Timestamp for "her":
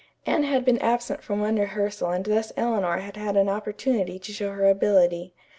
4.51-4.67